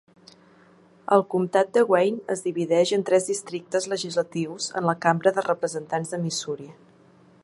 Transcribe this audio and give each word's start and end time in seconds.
El 1.17 1.23
comtat 1.33 1.69
de 1.75 1.83
Wayne 1.91 2.23
es 2.37 2.41
divideix 2.47 2.93
en 2.97 3.05
tres 3.11 3.29
districtes 3.33 3.87
legislatius 3.93 4.71
en 4.81 4.89
la 4.91 4.99
Cambra 5.07 5.37
de 5.37 5.47
Representants 5.51 6.17
de 6.17 6.25
Missouri. 6.27 6.69